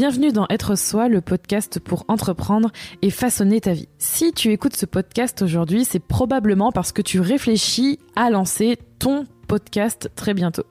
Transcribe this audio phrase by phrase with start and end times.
[0.00, 2.70] Bienvenue dans Être Soi, le podcast pour entreprendre
[3.02, 3.88] et façonner ta vie.
[3.98, 9.24] Si tu écoutes ce podcast aujourd'hui, c'est probablement parce que tu réfléchis à lancer ton
[9.48, 10.62] podcast très bientôt.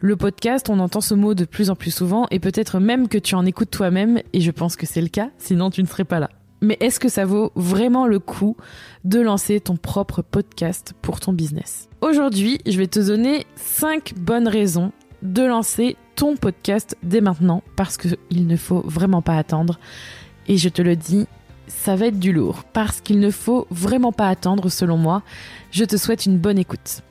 [0.00, 3.16] Le podcast, on entend ce mot de plus en plus souvent et peut-être même que
[3.16, 6.02] tu en écoutes toi-même et je pense que c'est le cas, sinon tu ne serais
[6.02, 6.28] pas là.
[6.62, 8.56] Mais est-ce que ça vaut vraiment le coup
[9.04, 11.88] de lancer ton propre podcast pour ton business?
[12.00, 14.90] Aujourd'hui, je vais te donner 5 bonnes raisons
[15.22, 15.96] de lancer
[16.40, 19.78] podcast dès maintenant parce qu'il ne faut vraiment pas attendre.
[20.48, 21.26] Et je te le dis,
[21.66, 25.22] ça va être du lourd parce qu'il ne faut vraiment pas attendre selon moi.
[25.70, 27.02] Je te souhaite une bonne écoute.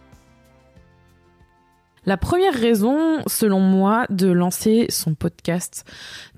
[2.06, 5.86] La première raison, selon moi, de lancer son podcast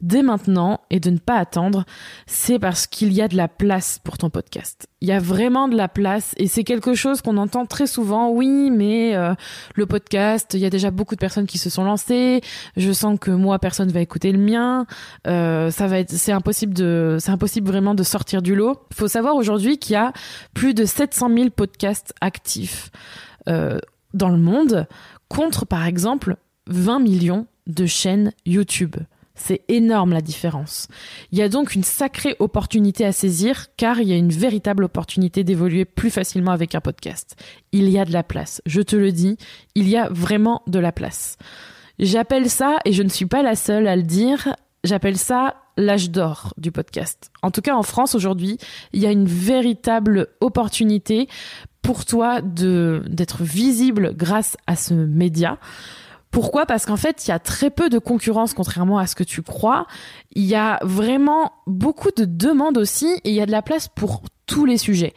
[0.02, 1.86] dès maintenant et de ne pas attendre,
[2.28, 4.88] c'est parce qu'il y a de la place pour ton podcast.
[5.00, 8.30] Il y a vraiment de la place et c'est quelque chose qu'on entend très souvent.
[8.30, 9.34] Oui, mais euh,
[9.76, 12.42] le podcast, il y a déjà beaucoup de personnes qui se sont lancées.
[12.76, 14.86] Je sens que moi, personne va écouter le mien.
[15.28, 18.82] Euh, ça va être, c'est impossible de, c'est impossible vraiment de sortir du lot.
[18.92, 20.12] Il faut savoir aujourd'hui qu'il y a
[20.54, 22.92] plus de 700 000 podcasts actifs.
[23.48, 23.80] Euh,
[24.14, 24.88] dans le monde
[25.28, 28.96] contre, par exemple, 20 millions de chaînes YouTube.
[29.36, 30.88] C'est énorme la différence.
[31.32, 34.84] Il y a donc une sacrée opportunité à saisir car il y a une véritable
[34.84, 37.36] opportunité d'évoluer plus facilement avec un podcast.
[37.72, 39.38] Il y a de la place, je te le dis,
[39.74, 41.38] il y a vraiment de la place.
[41.98, 46.10] J'appelle ça, et je ne suis pas la seule à le dire, j'appelle ça l'âge
[46.12, 47.32] d'or du podcast.
[47.42, 48.58] En tout cas en France aujourd'hui,
[48.94, 51.28] il y a une véritable opportunité
[51.82, 55.58] pour toi de d'être visible grâce à ce média.
[56.32, 56.66] Pourquoi?
[56.66, 59.44] Parce qu'en fait, il y a très peu de concurrence, contrairement à ce que tu
[59.44, 59.86] crois.
[60.34, 63.88] Il y a vraiment beaucoup de demandes aussi, et il y a de la place
[63.88, 65.14] pour tous les sujets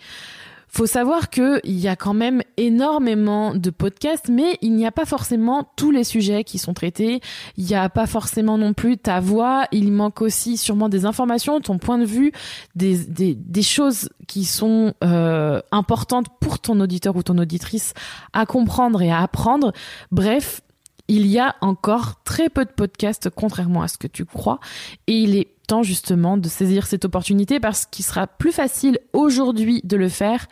[0.76, 5.06] faut savoir qu'il y a quand même énormément de podcasts, mais il n'y a pas
[5.06, 7.20] forcément tous les sujets qui sont traités.
[7.56, 9.64] Il n'y a pas forcément non plus ta voix.
[9.72, 12.30] Il manque aussi sûrement des informations, ton point de vue,
[12.74, 17.94] des, des, des choses qui sont euh, importantes pour ton auditeur ou ton auditrice
[18.34, 19.72] à comprendre et à apprendre.
[20.12, 20.60] Bref,
[21.08, 24.60] il y a encore très peu de podcasts, contrairement à ce que tu crois,
[25.06, 29.80] et il est temps justement de saisir cette opportunité parce qu'il sera plus facile aujourd'hui
[29.84, 30.46] de le faire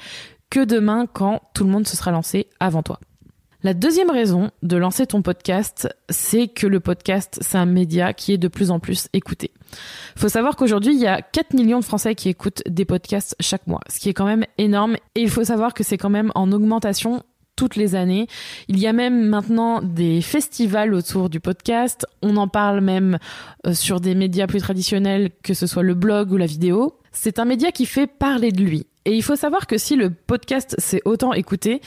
[0.50, 2.98] que demain quand tout le monde se sera lancé avant toi.
[3.64, 8.34] La deuxième raison de lancer ton podcast, c'est que le podcast, c'est un média qui
[8.34, 9.52] est de plus en plus écouté.
[10.16, 13.66] Faut savoir qu'aujourd'hui, il y a 4 millions de Français qui écoutent des podcasts chaque
[13.66, 14.96] mois, ce qui est quand même énorme.
[15.14, 17.22] Et il faut savoir que c'est quand même en augmentation
[17.56, 18.26] toutes les années.
[18.68, 22.06] Il y a même maintenant des festivals autour du podcast.
[22.22, 23.18] On en parle même
[23.66, 26.98] euh, sur des médias plus traditionnels, que ce soit le blog ou la vidéo.
[27.12, 28.86] C'est un média qui fait parler de lui.
[29.04, 31.80] Et il faut savoir que si le podcast s'est autant écouté,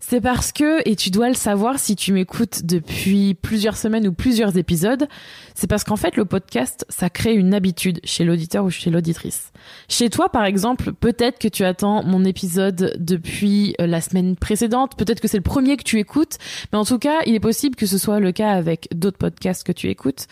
[0.00, 4.12] c'est parce que, et tu dois le savoir si tu m'écoutes depuis plusieurs semaines ou
[4.12, 5.06] plusieurs épisodes,
[5.54, 9.52] c'est parce qu'en fait le podcast, ça crée une habitude chez l'auditeur ou chez l'auditrice.
[9.88, 14.96] Chez toi, par exemple, peut-être que tu attends mon épisode depuis euh, la semaine précédente,
[14.96, 16.38] peut-être que c'est le premier que tu écoutes,
[16.72, 19.64] mais en tout cas, il est possible que ce soit le cas avec d'autres podcasts
[19.64, 20.26] que tu écoutes.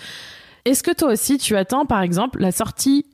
[0.65, 3.05] Est-ce que toi aussi tu attends, par exemple, la sortie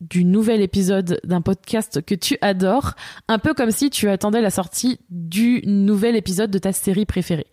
[0.00, 2.94] du nouvel épisode d'un podcast que tu adores,
[3.28, 7.46] un peu comme si tu attendais la sortie du nouvel épisode de ta série préférée.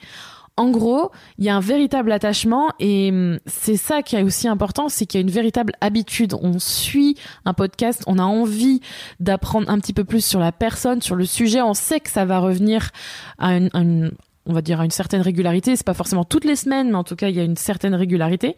[0.59, 4.47] En gros, il y a un véritable attachement et hum, c'est ça qui est aussi
[4.47, 6.33] important, c'est qu'il y a une véritable habitude.
[6.41, 7.15] On suit
[7.45, 8.81] un podcast, on a envie
[9.19, 11.61] d'apprendre un petit peu plus sur la personne, sur le sujet.
[11.61, 12.89] On sait que ça va revenir
[13.37, 14.11] à une,
[14.47, 15.75] on va dire à une certaine régularité.
[15.75, 17.93] C'est pas forcément toutes les semaines, mais en tout cas, il y a une certaine
[17.93, 18.55] régularité.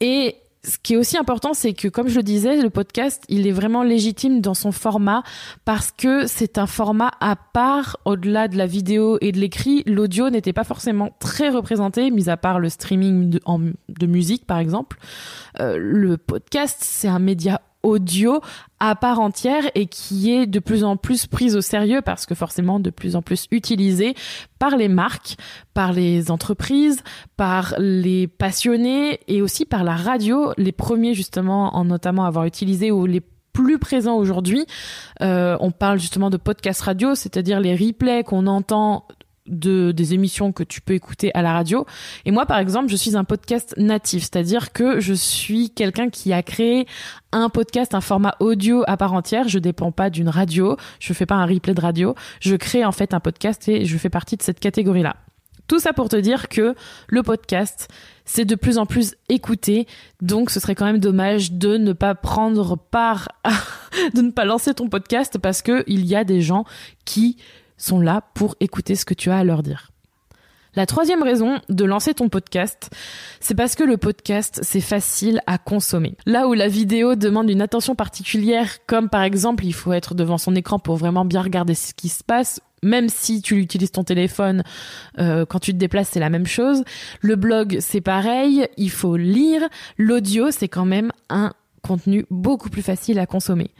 [0.00, 0.36] Et
[0.84, 3.82] qui est aussi important, c'est que, comme je le disais, le podcast, il est vraiment
[3.82, 5.22] légitime dans son format
[5.64, 9.82] parce que c'est un format à part au-delà de la vidéo et de l'écrit.
[9.86, 13.40] L'audio n'était pas forcément très représenté, mis à part le streaming
[13.88, 14.98] de, musique, par exemple.
[15.58, 18.40] Euh, le podcast, c'est un média audio
[18.80, 22.34] à part entière et qui est de plus en plus prise au sérieux parce que
[22.34, 24.14] forcément de plus en plus utilisée
[24.58, 25.36] par les marques,
[25.74, 27.02] par les entreprises,
[27.36, 32.90] par les passionnés et aussi par la radio, les premiers justement en notamment avoir utilisé
[32.90, 33.22] ou les
[33.54, 34.66] plus présents aujourd'hui.
[35.22, 39.06] Euh, on parle justement de podcast radio, c'est-à-dire les replays qu'on entend
[39.46, 41.86] de des émissions que tu peux écouter à la radio.
[42.24, 46.32] Et moi, par exemple, je suis un podcast natif, c'est-à-dire que je suis quelqu'un qui
[46.32, 46.86] a créé
[47.32, 49.48] un podcast, un format audio à part entière.
[49.48, 52.14] Je dépends pas d'une radio, je fais pas un replay de radio.
[52.40, 55.16] Je crée en fait un podcast et je fais partie de cette catégorie-là.
[55.66, 56.74] Tout ça pour te dire que
[57.08, 57.88] le podcast,
[58.26, 59.86] c'est de plus en plus écouté,
[60.20, 63.28] donc ce serait quand même dommage de ne pas prendre part,
[64.14, 66.64] de ne pas lancer ton podcast parce que il y a des gens
[67.06, 67.38] qui
[67.84, 69.90] sont là pour écouter ce que tu as à leur dire.
[70.76, 72.90] La troisième raison de lancer ton podcast,
[73.38, 76.16] c'est parce que le podcast, c'est facile à consommer.
[76.26, 80.38] Là où la vidéo demande une attention particulière, comme par exemple, il faut être devant
[80.38, 84.02] son écran pour vraiment bien regarder ce qui se passe, même si tu utilises ton
[84.02, 84.64] téléphone
[85.18, 86.82] euh, quand tu te déplaces, c'est la même chose.
[87.20, 89.62] Le blog, c'est pareil, il faut lire.
[89.96, 91.52] L'audio, c'est quand même un
[91.84, 93.70] contenu beaucoup plus facile à consommer.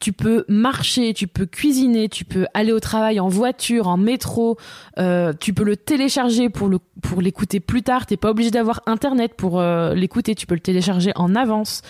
[0.00, 4.56] Tu peux marcher, tu peux cuisiner, tu peux aller au travail en voiture, en métro,
[4.98, 8.06] euh, tu peux le télécharger pour le pour l'écouter plus tard.
[8.06, 11.82] T'es pas obligé d'avoir internet pour euh, l'écouter, tu peux le télécharger en avance.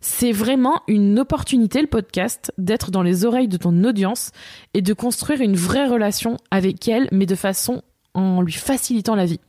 [0.00, 4.30] C'est vraiment une opportunité, le podcast, d'être dans les oreilles de ton audience
[4.72, 7.82] et de construire une vraie relation avec elle, mais de façon
[8.14, 9.40] en lui facilitant la vie.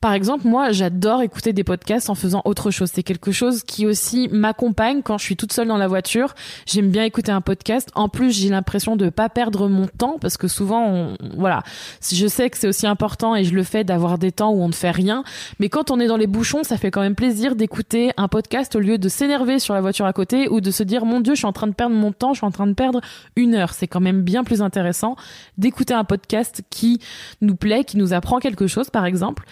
[0.00, 2.90] Par exemple, moi, j'adore écouter des podcasts en faisant autre chose.
[2.90, 6.34] C'est quelque chose qui aussi m'accompagne quand je suis toute seule dans la voiture.
[6.64, 7.90] J'aime bien écouter un podcast.
[7.94, 11.62] En plus, j'ai l'impression de pas perdre mon temps parce que souvent, voilà,
[12.10, 14.68] je sais que c'est aussi important et je le fais d'avoir des temps où on
[14.68, 15.22] ne fait rien.
[15.58, 18.74] Mais quand on est dans les bouchons, ça fait quand même plaisir d'écouter un podcast
[18.76, 21.34] au lieu de s'énerver sur la voiture à côté ou de se dire, mon Dieu,
[21.34, 23.02] je suis en train de perdre mon temps, je suis en train de perdre
[23.36, 23.74] une heure.
[23.74, 25.16] C'est quand même bien plus intéressant
[25.58, 27.00] d'écouter un podcast qui
[27.42, 29.44] nous plaît, qui nous apprend quelque chose, par exemple.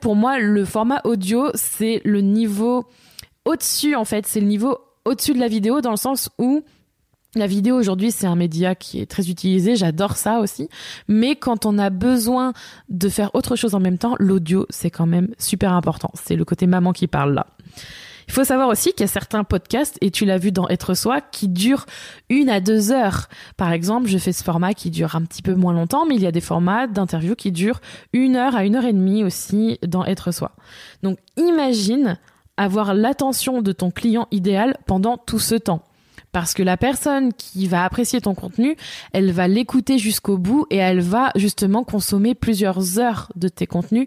[0.00, 2.84] Pour moi, le format audio, c'est le niveau
[3.44, 4.26] au-dessus, en fait.
[4.26, 6.62] C'est le niveau au-dessus de la vidéo dans le sens où
[7.34, 10.68] la vidéo aujourd'hui, c'est un média qui est très utilisé, j'adore ça aussi.
[11.08, 12.52] Mais quand on a besoin
[12.90, 16.10] de faire autre chose en même temps, l'audio, c'est quand même super important.
[16.14, 17.46] C'est le côté maman qui parle là.
[18.32, 20.94] Il faut savoir aussi qu'il y a certains podcasts, et tu l'as vu dans Être
[20.94, 21.84] Soi, qui durent
[22.30, 23.28] une à deux heures.
[23.58, 26.22] Par exemple, je fais ce format qui dure un petit peu moins longtemps, mais il
[26.22, 27.82] y a des formats d'interview qui durent
[28.14, 30.52] une heure à une heure et demie aussi dans Être Soi.
[31.02, 32.18] Donc imagine
[32.56, 35.82] avoir l'attention de ton client idéal pendant tout ce temps.
[36.32, 38.78] Parce que la personne qui va apprécier ton contenu,
[39.12, 44.06] elle va l'écouter jusqu'au bout et elle va justement consommer plusieurs heures de tes contenus.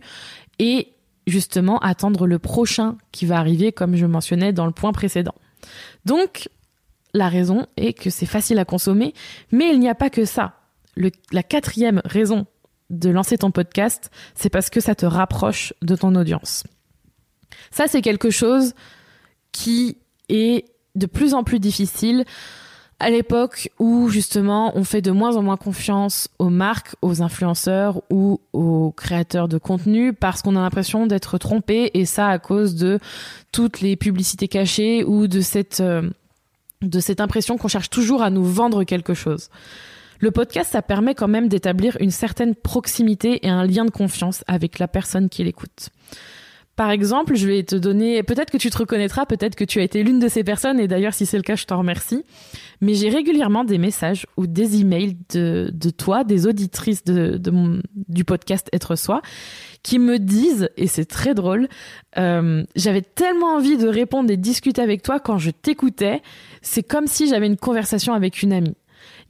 [0.57, 0.94] Et
[1.27, 5.35] justement attendre le prochain qui va arriver, comme je mentionnais dans le point précédent.
[6.05, 6.49] Donc,
[7.13, 9.13] la raison est que c'est facile à consommer,
[9.51, 10.59] mais il n'y a pas que ça.
[11.31, 12.45] la quatrième raison
[12.89, 16.63] de lancer ton podcast, c'est parce que ça te rapproche de ton audience.
[17.71, 18.73] Ça, c'est quelque chose
[19.51, 19.97] qui
[20.29, 22.25] est de plus en plus difficile
[22.99, 28.01] à l'époque où justement on fait de moins en moins confiance aux marques, aux influenceurs
[28.09, 32.75] ou aux créateurs de contenu parce qu'on a l'impression d'être trompé et ça à cause
[32.75, 32.99] de
[33.51, 36.09] toutes les publicités cachées ou de cette euh,
[36.81, 39.49] de cette impression qu'on cherche toujours à nous vendre quelque chose.
[40.19, 44.43] Le podcast, ça permet quand même d'établir une certaine proximité et un lien de confiance
[44.47, 45.89] avec la personne qui l'écoute.
[46.75, 49.83] Par exemple, je vais te donner, peut-être que tu te reconnaîtras, peut-être que tu as
[49.83, 52.23] été l'une de ces personnes, et d'ailleurs, si c'est le cas, je t'en remercie.
[52.81, 57.51] Mais j'ai régulièrement des messages ou des emails de, de toi, des auditrices de, de
[57.51, 59.21] mon, du podcast Être Soi,
[59.83, 61.69] qui me disent, et c'est très drôle,
[62.17, 66.21] euh, j'avais tellement envie de répondre et discuter avec toi quand je t'écoutais,
[66.61, 68.75] c'est comme si j'avais une conversation avec une amie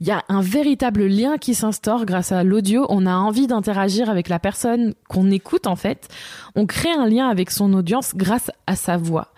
[0.00, 2.86] il y a un véritable lien qui s'instaure grâce à l'audio.
[2.88, 6.08] On a envie d'interagir avec la personne qu'on écoute en fait.
[6.54, 9.32] On crée un lien avec son audience grâce à sa voix.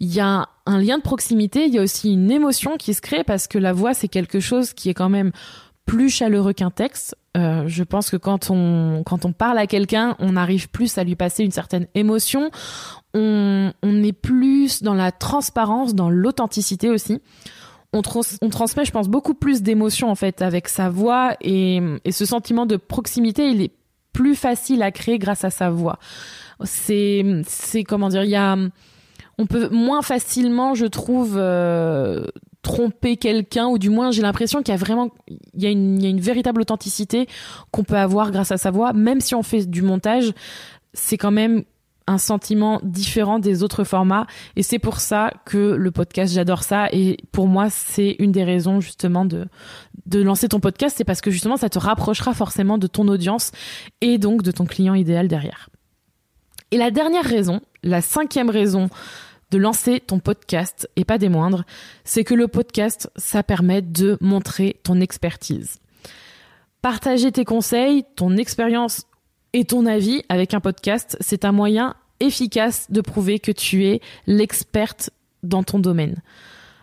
[0.00, 3.00] Il y a un lien de proximité, il y a aussi une émotion qui se
[3.00, 5.32] crée parce que la voix c'est quelque chose qui est quand même
[5.86, 7.16] plus chaleureux qu'un texte.
[7.36, 11.04] Euh, je pense que quand on quand on parle à quelqu'un, on arrive plus à
[11.04, 12.50] lui passer une certaine émotion.
[13.14, 17.20] On, on est plus dans la transparence, dans l'authenticité aussi
[17.94, 22.66] on, transmet, je pense, beaucoup plus d'émotions en fait avec sa voix et, ce sentiment
[22.66, 23.72] de proximité, il est
[24.12, 25.98] plus facile à créer grâce à sa voix.
[26.64, 27.24] C'est,
[27.86, 28.56] comment dire, il y a,
[29.38, 32.26] on peut moins facilement, je trouve, euh,
[32.62, 36.10] tromper quelqu'un ou du moins j'ai l'impression qu'il y a vraiment, une, il y a
[36.10, 37.28] une véritable authenticité
[37.70, 40.32] qu'on peut avoir grâce à sa voix, même si on fait du montage,
[40.94, 41.64] c'est quand même
[42.06, 46.88] un sentiment différent des autres formats et c'est pour ça que le podcast j'adore ça
[46.92, 49.46] et pour moi c'est une des raisons justement de
[50.06, 53.52] de lancer ton podcast c'est parce que justement ça te rapprochera forcément de ton audience
[54.00, 55.70] et donc de ton client idéal derrière.
[56.70, 58.88] Et la dernière raison, la cinquième raison
[59.50, 61.64] de lancer ton podcast et pas des moindres,
[62.02, 65.78] c'est que le podcast ça permet de montrer ton expertise.
[66.82, 69.06] Partager tes conseils, ton expérience
[69.54, 74.00] et ton avis avec un podcast, c'est un moyen efficace de prouver que tu es
[74.26, 75.10] l'experte
[75.42, 76.16] dans ton domaine.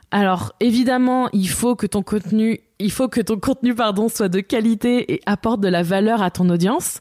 [0.10, 4.40] Alors évidemment, il faut que ton contenu, il faut que ton contenu pardon soit de
[4.40, 7.00] qualité et apporte de la valeur à ton audience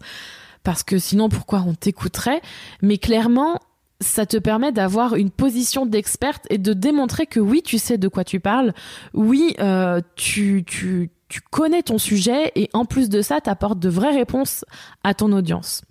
[0.65, 2.43] parce que sinon pourquoi on t'écouterait?
[2.83, 3.59] Mais clairement,
[4.01, 8.09] ça te permet d'avoir une position d'experte et de démontrer que oui, tu sais de
[8.09, 8.75] quoi tu parles.
[9.15, 13.79] Oui, euh, tu, tu, tu connais ton sujet et en plus de ça, tu apportes
[13.79, 14.65] de vraies réponses
[15.05, 15.83] à ton audience.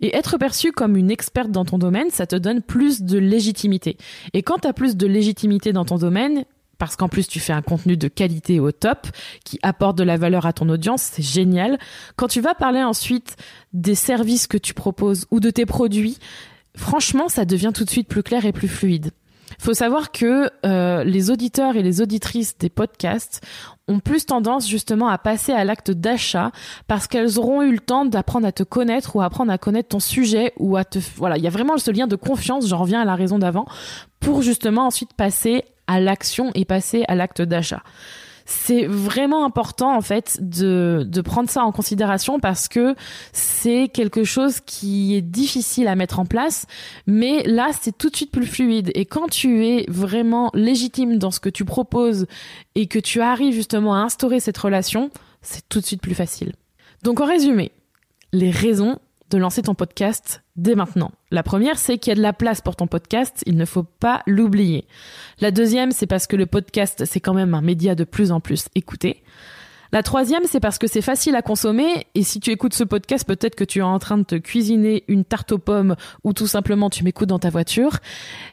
[0.00, 3.98] Et être perçu comme une experte dans ton domaine, ça te donne plus de légitimité.
[4.32, 6.44] Et quand tu as plus de légitimité dans ton domaine,
[6.78, 9.08] parce qu'en plus tu fais un contenu de qualité au top
[9.44, 11.78] qui apporte de la valeur à ton audience, c'est génial.
[12.14, 13.36] Quand tu vas parler ensuite
[13.72, 16.18] des services que tu proposes ou de tes produits,
[16.76, 19.10] franchement, ça devient tout de suite plus clair et plus fluide.
[19.58, 23.44] Faut savoir que euh, les auditeurs et les auditrices des podcasts
[23.88, 26.52] ont plus tendance justement à passer à l'acte d'achat
[26.86, 30.00] parce qu'elles auront eu le temps d'apprendre à te connaître ou apprendre à connaître ton
[30.00, 33.00] sujet ou à te voilà il y a vraiment ce lien de confiance j'en reviens
[33.00, 33.66] à la raison d'avant
[34.20, 37.82] pour justement ensuite passer à l'action et passer à l'acte d'achat
[38.50, 42.94] c'est vraiment important en fait de, de prendre ça en considération parce que
[43.30, 46.64] c'est quelque chose qui est difficile à mettre en place,
[47.06, 48.90] mais là c'est tout de suite plus fluide.
[48.94, 52.26] Et quand tu es vraiment légitime dans ce que tu proposes
[52.74, 55.10] et que tu arrives justement à instaurer cette relation,
[55.42, 56.54] c'est tout de suite plus facile.
[57.02, 57.70] Donc en résumé,
[58.32, 58.98] les raisons
[59.30, 61.12] de lancer ton podcast dès maintenant.
[61.30, 63.82] La première, c'est qu'il y a de la place pour ton podcast, il ne faut
[63.82, 64.86] pas l'oublier.
[65.40, 68.40] La deuxième, c'est parce que le podcast, c'est quand même un média de plus en
[68.40, 69.22] plus écouté.
[69.92, 73.26] La troisième, c'est parce que c'est facile à consommer et si tu écoutes ce podcast,
[73.26, 76.46] peut-être que tu es en train de te cuisiner une tarte aux pommes ou tout
[76.46, 77.98] simplement tu m'écoutes dans ta voiture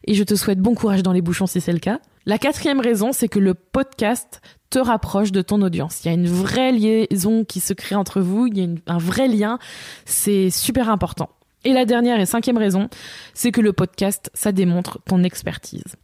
[0.05, 1.99] et je te souhaite bon courage dans les bouchons si c'est le cas.
[2.27, 4.41] La quatrième raison, c'est que le podcast
[4.71, 6.03] te rapproche de ton audience.
[6.03, 8.97] Il y a une vraie liaison qui se crée entre vous, il y a un
[8.97, 9.59] vrai lien,
[10.05, 11.29] c'est super important.
[11.65, 12.89] Et la dernière et cinquième raison,
[13.35, 15.95] c'est que le podcast, ça démontre ton expertise.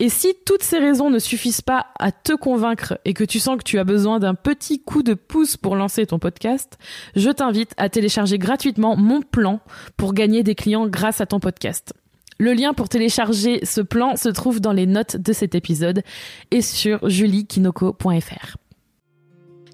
[0.00, 3.58] Et si toutes ces raisons ne suffisent pas à te convaincre et que tu sens
[3.58, 6.78] que tu as besoin d'un petit coup de pouce pour lancer ton podcast,
[7.14, 9.60] je t'invite à télécharger gratuitement mon plan
[9.96, 11.92] pour gagner des clients grâce à ton podcast.
[12.40, 16.02] Le lien pour télécharger ce plan se trouve dans les notes de cet épisode
[16.50, 18.56] et sur juliekinoko.fr.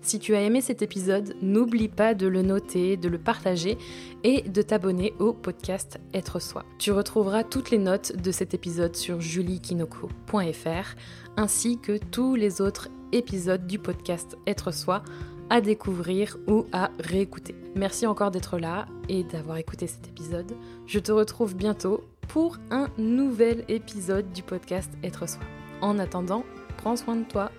[0.03, 3.79] Si tu as aimé cet épisode, n'oublie pas de le noter, de le partager
[4.25, 6.65] et de t'abonner au podcast Être Soi.
[6.81, 10.97] Tu retrouveras toutes les notes de cet épisode sur juliekinoko.fr
[11.37, 15.05] ainsi que tous les autres épisodes du podcast Être Soi
[15.51, 17.55] à découvrir ou à réécouter.
[17.77, 20.53] Merci encore d'être là et d'avoir écouté cet épisode.
[20.87, 25.42] Je te retrouve bientôt pour un nouvel épisode du podcast Être Soi.
[25.80, 26.45] En attendant,
[26.76, 27.50] prends soin de toi.